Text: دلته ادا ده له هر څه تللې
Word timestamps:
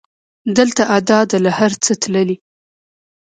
دلته 0.57 0.83
ادا 0.97 1.19
ده 1.29 1.37
له 1.45 1.51
هر 1.59 1.71
څه 1.83 1.91
تللې 2.01 2.37